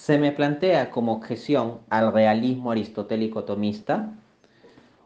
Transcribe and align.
se 0.00 0.16
me 0.16 0.32
plantea 0.32 0.90
como 0.90 1.12
objeción 1.12 1.80
al 1.90 2.10
realismo 2.10 2.70
aristotélico 2.70 3.44
tomista 3.44 4.14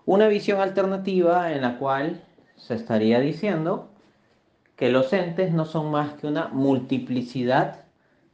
una 0.06 0.28
visión 0.28 0.60
alternativa 0.60 1.52
en 1.52 1.62
la 1.62 1.78
cual 1.78 2.22
se 2.54 2.74
estaría 2.74 3.18
diciendo 3.18 3.88
que 4.76 4.90
los 4.90 5.12
entes 5.12 5.52
no 5.52 5.64
son 5.64 5.90
más 5.90 6.12
que 6.12 6.28
una 6.28 6.46
multiplicidad 6.46 7.86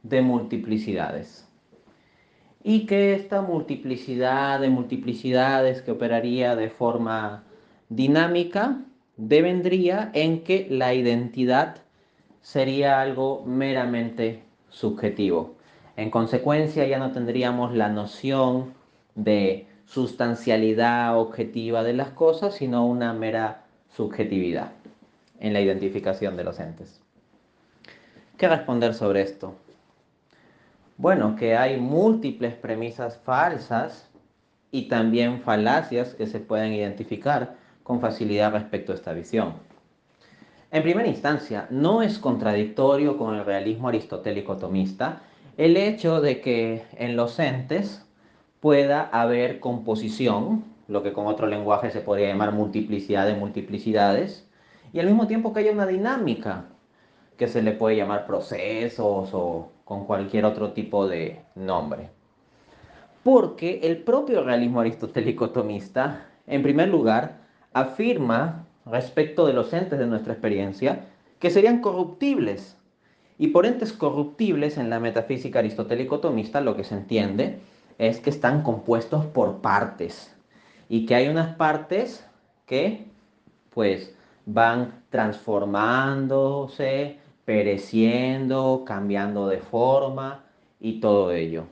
de 0.03 0.21
multiplicidades 0.21 1.47
y 2.63 2.85
que 2.85 3.15
esta 3.15 3.41
multiplicidad 3.41 4.59
de 4.59 4.69
multiplicidades 4.69 5.81
que 5.81 5.89
operaría 5.89 6.55
de 6.55 6.69
forma 6.69 7.43
dinámica 7.89 8.77
devendría 9.17 10.11
en 10.13 10.43
que 10.43 10.67
la 10.69 10.93
identidad 10.93 11.77
sería 12.41 13.01
algo 13.01 13.43
meramente 13.47 14.43
subjetivo. 14.69 15.59
En 15.97 16.09
consecuencia, 16.09 16.87
ya 16.87 16.99
no 16.99 17.11
tendríamos 17.11 17.73
la 17.73 17.89
noción 17.89 18.73
de 19.15 19.67
sustancialidad 19.85 21.17
objetiva 21.19 21.83
de 21.83 21.93
las 21.93 22.09
cosas, 22.09 22.55
sino 22.55 22.85
una 22.85 23.13
mera 23.13 23.63
subjetividad 23.89 24.71
en 25.39 25.53
la 25.53 25.59
identificación 25.59 26.37
de 26.37 26.43
los 26.43 26.59
entes. 26.59 27.01
¿Qué 28.37 28.47
responder 28.47 28.93
sobre 28.93 29.21
esto? 29.21 29.55
Bueno, 30.97 31.35
que 31.35 31.57
hay 31.57 31.79
múltiples 31.79 32.53
premisas 32.55 33.17
falsas 33.17 34.09
y 34.71 34.87
también 34.87 35.41
falacias 35.41 36.13
que 36.13 36.27
se 36.27 36.39
pueden 36.39 36.73
identificar 36.73 37.55
con 37.83 37.99
facilidad 37.99 38.53
respecto 38.53 38.91
a 38.91 38.95
esta 38.95 39.11
visión. 39.13 39.55
En 40.71 40.83
primera 40.83 41.09
instancia, 41.09 41.67
no 41.69 42.01
es 42.01 42.17
contradictorio 42.17 43.17
con 43.17 43.35
el 43.35 43.43
realismo 43.43 43.89
aristotélico 43.89 44.55
tomista 44.55 45.23
el 45.57 45.77
hecho 45.77 46.21
de 46.21 46.41
que 46.41 46.83
en 46.97 47.15
los 47.15 47.39
entes 47.39 48.05
pueda 48.59 49.03
haber 49.03 49.59
composición, 49.59 50.63
lo 50.87 51.03
que 51.03 51.13
con 51.13 51.27
otro 51.27 51.47
lenguaje 51.47 51.91
se 51.91 52.01
podría 52.01 52.29
llamar 52.29 52.51
multiplicidad 52.51 53.25
de 53.25 53.35
multiplicidades, 53.35 54.47
y 54.93 54.99
al 54.99 55.07
mismo 55.07 55.27
tiempo 55.27 55.53
que 55.53 55.61
haya 55.61 55.71
una 55.71 55.87
dinámica 55.87 56.65
que 57.37 57.47
se 57.47 57.61
le 57.61 57.71
puede 57.71 57.95
llamar 57.95 58.27
procesos 58.27 59.29
o 59.33 59.71
con 59.83 60.05
cualquier 60.05 60.45
otro 60.45 60.73
tipo 60.73 61.07
de 61.07 61.41
nombre. 61.55 62.09
Porque 63.23 63.79
el 63.83 63.97
propio 63.97 64.43
realismo 64.43 64.81
aristotélico 64.81 65.51
tomista, 65.51 66.27
en 66.47 66.63
primer 66.63 66.89
lugar, 66.89 67.41
afirma 67.73 68.67
respecto 68.85 69.45
de 69.45 69.53
los 69.53 69.73
entes 69.73 69.99
de 69.99 70.07
nuestra 70.07 70.33
experiencia 70.33 71.05
que 71.39 71.49
serían 71.49 71.81
corruptibles. 71.81 72.77
Y 73.41 73.47
por 73.47 73.65
entes 73.65 73.91
corruptibles 73.91 74.77
en 74.77 74.91
la 74.91 74.99
metafísica 74.99 75.57
aristotélico-tomista 75.57 76.61
lo 76.61 76.75
que 76.75 76.83
se 76.83 76.93
entiende 76.93 77.57
es 77.97 78.19
que 78.19 78.29
están 78.29 78.61
compuestos 78.61 79.25
por 79.25 79.61
partes 79.61 80.31
y 80.87 81.07
que 81.07 81.15
hay 81.15 81.27
unas 81.27 81.55
partes 81.55 82.23
que 82.67 83.07
pues 83.71 84.15
van 84.45 85.01
transformándose, 85.09 87.17
pereciendo, 87.43 88.83
cambiando 88.85 89.47
de 89.47 89.57
forma 89.57 90.43
y 90.79 90.99
todo 90.99 91.31
ello. 91.31 91.63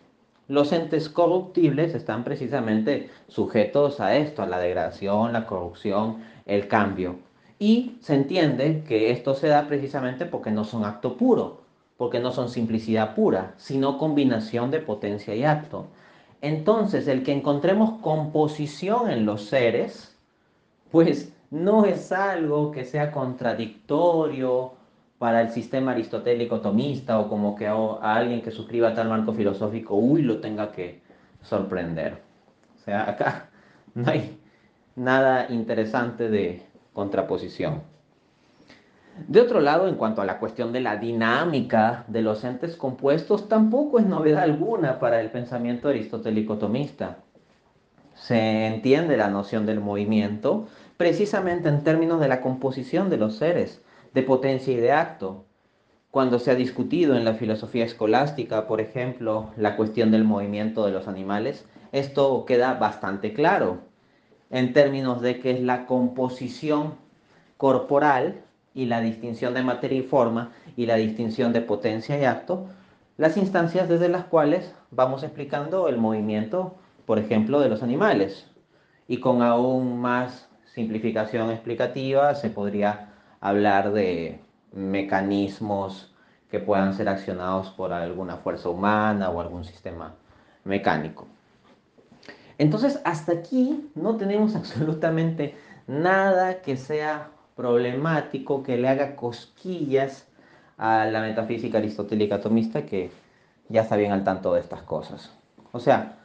Los 0.47 0.71
entes 0.71 1.07
corruptibles 1.07 1.93
están 1.93 2.23
precisamente 2.23 3.11
sujetos 3.27 3.99
a 3.99 4.15
esto, 4.15 4.41
a 4.41 4.47
la 4.47 4.57
degradación, 4.57 5.33
la 5.33 5.45
corrupción, 5.45 6.23
el 6.47 6.67
cambio. 6.67 7.28
Y 7.59 7.97
se 8.01 8.15
entiende 8.15 8.83
que 8.87 9.11
esto 9.11 9.35
se 9.35 9.49
da 9.49 9.67
precisamente 9.67 10.25
porque 10.25 10.49
no 10.49 10.63
son 10.63 10.85
acto 10.85 11.17
puro, 11.17 11.61
porque 11.97 12.21
no 12.21 12.31
son 12.31 12.49
simplicidad 12.49 13.15
pura, 13.15 13.53
sino 13.57 13.97
combinación 13.97 14.71
de 14.71 14.79
potencia 14.79 15.35
y 15.35 15.43
acto. 15.43 15.87
Entonces, 16.41 17.07
el 17.09 17.23
que 17.23 17.33
encontremos 17.33 17.99
composición 18.01 19.11
en 19.11 19.25
los 19.25 19.43
seres, 19.45 20.15
pues 20.89 21.33
no 21.51 21.85
es 21.85 22.11
algo 22.13 22.71
que 22.71 22.85
sea 22.85 23.11
contradictorio 23.11 24.73
para 25.17 25.41
el 25.41 25.49
sistema 25.51 25.91
aristotélico 25.91 26.61
tomista 26.61 27.19
o 27.19 27.27
como 27.27 27.55
que 27.55 27.67
a, 27.67 27.75
alguien 28.01 28.41
que 28.41 28.51
suscriba 28.51 28.93
tal 28.93 29.09
marco 29.09 29.33
filosófico, 29.33 29.95
uy, 29.95 30.21
lo 30.21 30.39
tenga 30.39 30.71
que 30.71 31.01
sorprender. 31.43 32.21
O 32.77 32.79
sea, 32.85 33.09
acá 33.09 33.49
no 33.95 34.09
hay 34.09 34.39
nada 34.95 35.47
interesante 35.49 36.29
de 36.29 36.68
contraposición. 36.93 37.81
De 39.27 39.41
otro 39.41 39.59
lado, 39.59 39.87
en 39.87 39.95
cuanto 39.95 40.21
a 40.21 40.25
la 40.25 40.39
cuestión 40.39 40.71
de 40.71 40.79
la 40.79 40.95
dinámica 40.95 42.05
de 42.07 42.21
los 42.21 42.43
entes 42.43 42.75
compuestos, 42.75 43.49
tampoco 43.49 43.99
es 43.99 44.05
novedad 44.05 44.43
alguna 44.43 44.99
para 44.99 45.19
el 45.19 45.29
pensamiento 45.29 45.89
aristotélico 45.89 46.57
tomista. 46.57 47.17
Se 48.15 48.67
entiende 48.67 49.17
la 49.17 49.29
noción 49.29 49.65
del 49.65 49.81
movimiento 49.81 50.67
precisamente 50.97 51.69
en 51.69 51.83
términos 51.83 52.19
de 52.19 52.27
la 52.27 52.41
composición 52.41 53.09
de 53.09 53.17
los 53.17 53.35
seres 53.35 53.81
de 54.13 54.23
potencia 54.23 54.73
y 54.73 54.77
de 54.77 54.91
acto. 54.91 55.45
Cuando 56.11 56.39
se 56.39 56.51
ha 56.51 56.55
discutido 56.55 57.15
en 57.15 57.23
la 57.23 57.35
filosofía 57.35 57.85
escolástica, 57.85 58.67
por 58.67 58.81
ejemplo, 58.81 59.51
la 59.55 59.75
cuestión 59.75 60.11
del 60.11 60.23
movimiento 60.23 60.85
de 60.85 60.91
los 60.91 61.07
animales, 61.07 61.65
esto 61.91 62.45
queda 62.45 62.73
bastante 62.73 63.33
claro 63.33 63.88
en 64.49 64.73
términos 64.73 65.21
de 65.21 65.39
que 65.39 65.51
es 65.51 65.61
la 65.61 65.85
composición 65.85 66.95
corporal 67.57 68.41
y 68.73 68.85
la 68.85 69.01
distinción 69.01 69.53
de 69.53 69.63
materia 69.63 69.99
y 69.99 70.03
forma 70.03 70.51
y 70.75 70.85
la 70.85 70.95
distinción 70.95 71.53
de 71.53 71.61
potencia 71.61 72.19
y 72.19 72.25
acto, 72.25 72.67
las 73.17 73.37
instancias 73.37 73.89
desde 73.89 74.09
las 74.09 74.25
cuales 74.25 74.73
vamos 74.91 75.23
explicando 75.23 75.87
el 75.87 75.97
movimiento, 75.97 76.75
por 77.05 77.19
ejemplo, 77.19 77.59
de 77.59 77.69
los 77.69 77.83
animales. 77.83 78.47
Y 79.07 79.19
con 79.19 79.41
aún 79.41 79.99
más 79.99 80.47
simplificación 80.73 81.51
explicativa 81.51 82.35
se 82.35 82.49
podría 82.49 83.09
hablar 83.41 83.91
de 83.91 84.39
mecanismos 84.71 86.13
que 86.49 86.59
puedan 86.59 86.93
ser 86.93 87.09
accionados 87.09 87.69
por 87.71 87.91
alguna 87.91 88.37
fuerza 88.37 88.69
humana 88.69 89.29
o 89.29 89.41
algún 89.41 89.65
sistema 89.65 90.15
mecánico. 90.63 91.27
Entonces, 92.59 93.01
hasta 93.05 93.31
aquí 93.31 93.89
no 93.95 94.17
tenemos 94.17 94.55
absolutamente 94.61 95.55
nada 95.87 96.61
que 96.61 96.77
sea 96.77 97.31
problemático, 97.55 98.61
que 98.61 98.77
le 98.77 98.87
haga 98.87 99.15
cosquillas 99.15 100.27
a 100.77 101.05
la 101.05 101.21
metafísica 101.21 101.79
aristotélica 101.79 102.35
atomista 102.35 102.85
que 102.85 103.11
ya 103.67 103.81
está 103.81 103.97
bien 103.97 104.11
al 104.11 104.23
tanto 104.23 104.53
de 104.53 104.61
estas 104.61 104.81
cosas. 104.83 105.31
O 105.71 105.79
sea, 105.79 106.17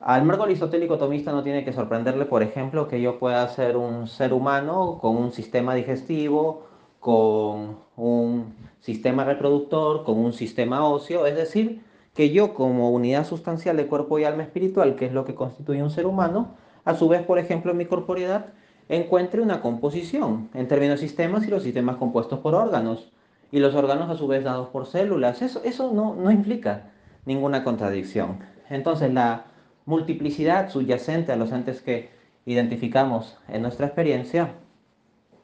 al 0.00 0.24
marco 0.24 0.44
aristotélico 0.44 0.96
tomista 0.96 1.32
no 1.32 1.42
tiene 1.42 1.64
que 1.64 1.72
sorprenderle, 1.72 2.24
por 2.24 2.42
ejemplo, 2.42 2.88
que 2.88 3.00
yo 3.00 3.18
pueda 3.18 3.46
ser 3.48 3.76
un 3.76 4.06
ser 4.06 4.32
humano 4.32 4.98
con 5.00 5.16
un 5.16 5.32
sistema 5.32 5.74
digestivo, 5.74 6.66
con 6.98 7.78
un 7.96 8.54
sistema 8.80 9.24
reproductor, 9.24 10.04
con 10.04 10.18
un 10.18 10.32
sistema 10.32 10.86
óseo, 10.86 11.26
es 11.26 11.36
decir, 11.36 11.82
que 12.14 12.30
yo 12.30 12.54
como 12.54 12.90
unidad 12.90 13.26
sustancial 13.26 13.76
de 13.76 13.86
cuerpo 13.86 14.18
y 14.18 14.24
alma 14.24 14.42
espiritual, 14.42 14.96
que 14.96 15.06
es 15.06 15.12
lo 15.12 15.24
que 15.24 15.34
constituye 15.34 15.82
un 15.82 15.90
ser 15.90 16.06
humano, 16.06 16.54
a 16.84 16.94
su 16.94 17.08
vez, 17.08 17.22
por 17.22 17.38
ejemplo, 17.38 17.70
en 17.70 17.78
mi 17.78 17.86
corporeidad, 17.86 18.46
encuentre 18.88 19.40
una 19.40 19.60
composición 19.60 20.48
en 20.54 20.66
términos 20.66 21.00
de 21.00 21.06
sistemas 21.06 21.46
y 21.46 21.50
los 21.50 21.62
sistemas 21.62 21.96
compuestos 21.96 22.40
por 22.40 22.54
órganos, 22.54 23.10
y 23.52 23.58
los 23.58 23.74
órganos 23.74 24.10
a 24.10 24.16
su 24.16 24.26
vez 24.26 24.44
dados 24.44 24.68
por 24.68 24.86
células. 24.86 25.42
Eso, 25.42 25.60
eso 25.64 25.92
no, 25.92 26.14
no 26.14 26.30
implica 26.30 26.90
ninguna 27.24 27.64
contradicción. 27.64 28.38
Entonces, 28.68 29.12
la 29.12 29.46
multiplicidad 29.86 30.70
subyacente 30.70 31.32
a 31.32 31.36
los 31.36 31.52
entes 31.52 31.82
que 31.82 32.10
identificamos 32.46 33.38
en 33.48 33.62
nuestra 33.62 33.86
experiencia 33.86 34.54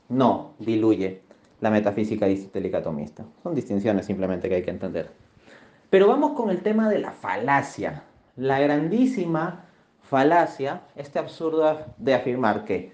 no 0.09 0.55
diluye 0.59 1.23
la 1.61 1.71
metafísica 1.71 2.27
aristotélica. 2.27 2.83
Son 2.83 3.55
distinciones 3.55 4.07
simplemente 4.07 4.49
que 4.49 4.57
hay 4.57 4.63
que 4.63 4.71
entender. 4.71 5.26
Pero 5.97 6.09
vamos 6.09 6.33
con 6.33 6.51
el 6.51 6.61
tema 6.61 6.91
de 6.91 6.99
la 6.99 7.13
falacia. 7.13 8.03
La 8.37 8.61
grandísima 8.61 9.65
falacia, 10.03 10.83
este 10.95 11.19
absurdo 11.19 11.87
de 11.97 12.13
afirmar 12.13 12.67
que 12.67 12.93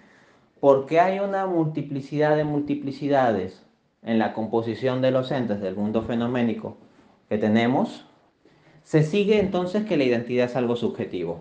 porque 0.60 1.00
hay 1.00 1.18
una 1.18 1.46
multiplicidad 1.46 2.36
de 2.36 2.44
multiplicidades 2.44 3.66
en 4.04 4.20
la 4.20 4.32
composición 4.32 5.02
de 5.02 5.10
los 5.10 5.32
entes 5.32 5.60
del 5.60 5.74
mundo 5.74 6.02
fenoménico 6.02 6.76
que 7.28 7.38
tenemos, 7.38 8.06
se 8.84 9.02
sigue 9.02 9.40
entonces 9.40 9.84
que 9.84 9.96
la 9.96 10.04
identidad 10.04 10.46
es 10.46 10.54
algo 10.54 10.76
subjetivo. 10.76 11.40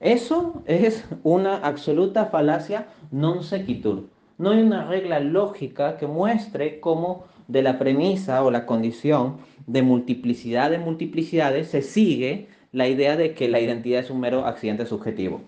Eso 0.00 0.62
es 0.66 1.06
una 1.22 1.56
absoluta 1.56 2.26
falacia 2.26 2.88
non 3.10 3.42
sequitur. 3.42 4.10
No 4.36 4.50
hay 4.50 4.60
una 4.60 4.84
regla 4.84 5.18
lógica 5.18 5.96
que 5.96 6.06
muestre 6.06 6.78
cómo 6.78 7.24
de 7.48 7.62
la 7.62 7.78
premisa 7.78 8.44
o 8.44 8.50
la 8.50 8.66
condición 8.66 9.38
de 9.66 9.82
multiplicidad 9.82 10.70
de 10.70 10.78
multiplicidades 10.78 11.68
se 11.68 11.82
sigue 11.82 12.48
la 12.72 12.88
idea 12.88 13.16
de 13.16 13.34
que 13.34 13.48
la 13.48 13.60
identidad 13.60 14.00
es 14.00 14.10
un 14.10 14.20
mero 14.20 14.46
accidente 14.46 14.86
subjetivo. 14.86 15.40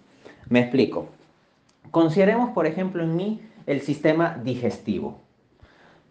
Me 0.48 0.60
explico. 0.60 1.08
Consideremos, 1.90 2.50
por 2.50 2.66
ejemplo, 2.66 3.02
en 3.02 3.16
mí 3.16 3.40
el 3.66 3.80
sistema 3.80 4.40
digestivo 4.44 5.26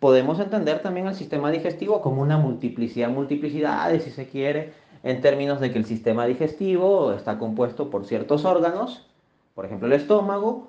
podemos 0.05 0.39
entender 0.39 0.83
también 0.83 1.07
el 1.07 1.15
sistema 1.15 1.49
digestivo 1.49 1.99
como 2.01 2.21
una 2.21 2.37
multiplicidad, 2.37 3.09
multiplicidades, 3.09 4.03
si 4.03 4.11
se 4.11 4.27
quiere, 4.27 4.71
en 5.01 5.19
términos 5.19 5.59
de 5.59 5.71
que 5.71 5.79
el 5.79 5.85
sistema 5.85 6.27
digestivo 6.27 7.13
está 7.13 7.39
compuesto 7.39 7.89
por 7.89 8.05
ciertos 8.05 8.45
órganos, 8.45 9.07
por 9.55 9.65
ejemplo 9.65 9.87
el 9.87 9.93
estómago, 9.93 10.67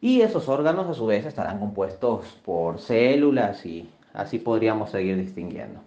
y 0.00 0.22
esos 0.22 0.48
órganos 0.48 0.88
a 0.88 0.94
su 0.94 1.06
vez 1.06 1.24
estarán 1.24 1.60
compuestos 1.60 2.26
por 2.44 2.80
células 2.80 3.64
y 3.64 3.88
así 4.12 4.40
podríamos 4.40 4.90
seguir 4.90 5.16
distinguiendo. 5.18 5.78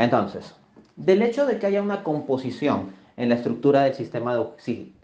Entonces, 0.00 0.54
del 0.96 1.20
hecho 1.20 1.44
de 1.44 1.58
que 1.58 1.66
haya 1.66 1.82
una 1.82 2.02
composición 2.02 2.94
en 3.18 3.28
la 3.28 3.34
estructura 3.34 3.82
del 3.82 3.92
sistema 3.92 4.34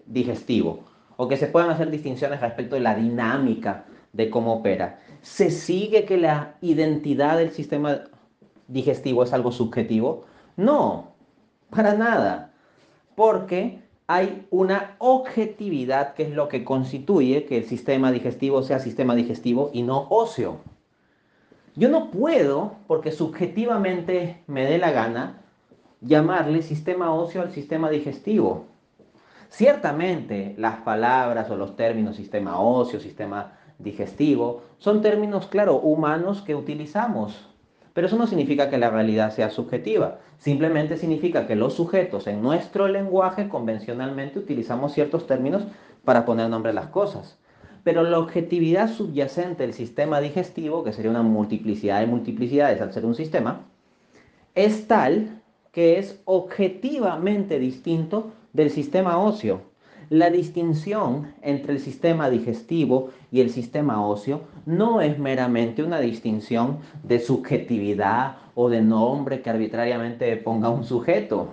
digestivo 0.07 0.85
o 1.19 1.29
que 1.29 1.37
se 1.37 1.49
puedan 1.49 1.69
hacer 1.69 1.91
distinciones 1.91 2.41
respecto 2.41 2.77
de 2.77 2.81
la 2.81 2.95
dinámica 2.95 3.85
de 4.15 4.31
cómo 4.31 4.55
opera, 4.55 4.99
¿se 5.21 5.51
sigue 5.51 6.07
que 6.07 6.17
la 6.17 6.55
identidad 6.63 7.37
del 7.37 7.51
sistema 7.51 8.05
digestivo 8.69 9.23
es 9.23 9.35
algo 9.35 9.53
subjetivo? 9.53 10.25
No, 10.57 11.13
para 11.69 11.93
nada, 11.93 12.55
porque 13.15 13.83
hay 14.07 14.47
una 14.51 14.97
objetividad 14.97 16.15
que 16.15 16.23
es 16.23 16.31
lo 16.31 16.49
que 16.49 16.65
constituye 16.65 17.45
que 17.45 17.59
el 17.59 17.65
sistema 17.67 18.11
digestivo 18.13 18.63
sea 18.63 18.79
sistema 18.79 19.15
digestivo 19.15 19.69
y 19.75 19.83
no 19.83 20.07
óseo. 20.09 20.61
Yo 21.79 21.91
no 21.91 22.11
puedo, 22.11 22.77
porque 22.87 23.13
subjetivamente 23.13 24.43
me 24.47 24.65
dé 24.65 24.79
la 24.79 24.93
gana, 24.93 25.43
llamarle 26.01 26.63
sistema 26.63 27.13
óseo 27.13 27.43
al 27.43 27.53
sistema 27.53 27.91
digestivo. 27.91 28.65
Ciertamente 29.51 30.55
las 30.57 30.79
palabras 30.79 31.51
o 31.51 31.57
los 31.57 31.77
términos 31.77 32.17
sistema 32.17 32.59
óseo, 32.59 32.99
sistema 32.99 33.53
digestivo, 33.79 34.63
son 34.79 35.03
términos, 35.03 35.49
claro, 35.49 35.77
humanos 35.77 36.41
que 36.41 36.55
utilizamos. 36.55 37.47
Pero 37.93 38.07
eso 38.07 38.17
no 38.17 38.27
significa 38.27 38.71
que 38.71 38.79
la 38.79 38.89
realidad 38.89 39.31
sea 39.31 39.51
subjetiva. 39.51 40.19
Simplemente 40.39 40.97
significa 40.97 41.47
que 41.47 41.57
los 41.57 41.75
sujetos 41.75 42.27
en 42.27 42.41
nuestro 42.41 42.89
lenguaje 42.89 43.51
convencionalmente 43.51 44.39
utilizamos 44.39 44.95
ciertos 44.95 45.27
términos 45.27 45.65
para 46.07 46.25
poner 46.25 46.49
nombre 46.49 46.71
a 46.71 46.75
las 46.75 46.87
cosas. 46.87 47.39
Pero 47.87 48.03
la 48.03 48.19
objetividad 48.19 48.93
subyacente 48.93 49.63
del 49.63 49.73
sistema 49.73 50.21
digestivo, 50.21 50.83
que 50.83 50.93
sería 50.93 51.13
una 51.13 51.23
multiplicidad 51.23 52.01
de 52.01 52.09
multiplicidades 52.09 52.81
al 52.81 52.93
ser 52.93 53.07
un 53.07 53.15
sistema, 53.15 53.61
es 54.57 54.89
tal 54.89 55.41
que 55.71 55.97
es 55.97 56.21
objetivamente 56.25 57.61
distinto 57.61 58.33
del 58.53 58.71
sistema 58.71 59.19
óseo. 59.19 59.61
La 60.11 60.31
distinción 60.31 61.33
entre 61.43 61.75
el 61.75 61.79
sistema 61.79 62.29
digestivo 62.29 63.11
y 63.31 63.41
el 63.41 63.51
sistema 63.51 64.05
óseo 64.05 64.41
no 64.65 65.01
es 65.01 65.17
meramente 65.21 65.85
una 65.85 66.01
distinción 66.01 66.79
de 67.05 67.21
subjetividad 67.21 68.39
o 68.57 68.69
de 68.69 68.83
nombre 68.83 69.43
que 69.43 69.51
arbitrariamente 69.51 70.37
ponga 70.39 70.71
un 70.71 70.83
sujeto. 70.83 71.51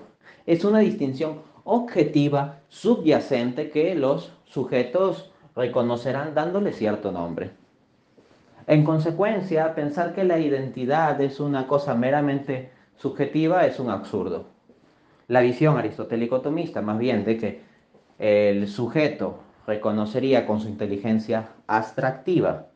Es 0.47 0.65
una 0.65 0.79
distinción 0.79 1.43
objetiva 1.63 2.61
subyacente 2.69 3.69
que 3.69 3.93
los 3.93 4.33
sujetos 4.45 5.29
reconocerán 5.55 6.33
dándole 6.33 6.73
cierto 6.73 7.11
nombre. 7.11 7.51
En 8.65 8.83
consecuencia, 8.83 9.75
pensar 9.75 10.13
que 10.13 10.23
la 10.23 10.39
identidad 10.39 11.19
es 11.21 11.39
una 11.39 11.67
cosa 11.67 11.95
meramente 11.95 12.71
subjetiva 12.95 13.65
es 13.65 13.79
un 13.79 13.89
absurdo. 13.89 14.45
La 15.27 15.41
visión 15.41 15.77
aristotélico-tomista, 15.77 16.81
más 16.81 16.97
bien, 16.97 17.25
de 17.25 17.37
que 17.37 17.61
el 18.19 18.67
sujeto 18.67 19.39
reconocería 19.67 20.45
con 20.45 20.59
su 20.59 20.69
inteligencia 20.69 21.49
abstractiva 21.67 22.67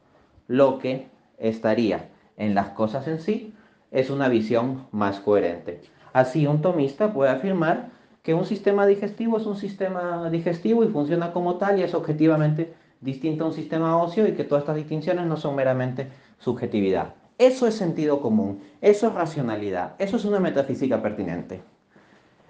lo 0.47 0.79
que 0.79 1.07
estaría 1.37 2.09
en 2.37 2.55
las 2.55 2.69
cosas 2.69 3.07
en 3.07 3.19
sí, 3.19 3.53
es 3.91 4.09
una 4.09 4.27
visión 4.27 4.87
más 4.91 5.19
coherente. 5.19 5.81
Así, 6.13 6.47
un 6.47 6.61
tomista 6.61 7.13
puede 7.13 7.31
afirmar 7.31 7.89
que 8.27 8.33
un 8.33 8.45
sistema 8.45 8.85
digestivo 8.85 9.37
es 9.37 9.45
un 9.45 9.55
sistema 9.55 10.29
digestivo 10.29 10.83
y 10.83 10.89
funciona 10.89 11.31
como 11.31 11.55
tal 11.55 11.79
y 11.79 11.83
es 11.83 11.93
objetivamente 11.93 12.73
distinto 12.99 13.45
a 13.45 13.47
un 13.47 13.53
sistema 13.53 13.95
óseo 14.03 14.27
y 14.27 14.33
que 14.33 14.43
todas 14.43 14.63
estas 14.63 14.75
distinciones 14.75 15.25
no 15.27 15.37
son 15.37 15.55
meramente 15.55 16.09
subjetividad. 16.37 17.13
Eso 17.37 17.67
es 17.67 17.75
sentido 17.75 18.19
común, 18.19 18.59
eso 18.81 19.07
es 19.07 19.13
racionalidad, 19.13 19.95
eso 19.97 20.17
es 20.17 20.25
una 20.25 20.41
metafísica 20.41 21.01
pertinente. 21.01 21.61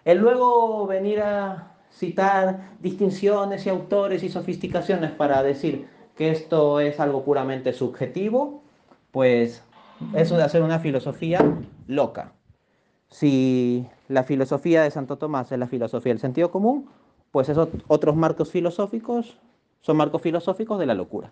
El 0.04 0.18
luego 0.18 0.88
venir 0.88 1.22
a 1.22 1.76
citar 1.92 2.72
distinciones 2.82 3.68
y 3.68 3.70
autores 3.70 4.24
y 4.24 4.30
sofisticaciones 4.30 5.12
para 5.12 5.44
decir 5.44 5.88
que 6.16 6.32
esto 6.32 6.80
es 6.80 7.00
algo 7.00 7.24
puramente 7.24 7.72
subjetivo, 7.72 8.64
pues 9.12 9.62
eso 10.16 10.38
de 10.38 10.44
hacer 10.44 10.64
una 10.64 10.80
filosofía 10.80 11.40
loca. 11.86 12.32
Si 13.10 13.88
la 14.08 14.24
filosofía 14.24 14.84
de 14.84 14.92
Santo 14.92 15.18
Tomás 15.18 15.52
es 15.52 15.60
la 15.60 15.68
filosofía 15.68 16.12
del 16.12 16.20
sentido 16.20 16.52
común, 16.52 16.90
pues 17.32 17.50
esos 17.50 17.70
otros 17.88 18.16
marcos 18.16 18.52
filosóficos 18.52 19.38
son 19.82 19.98
marcos 19.98 20.22
filosóficos 20.22 20.80
de 20.80 20.86
la 20.86 20.94
locura. 20.94 21.32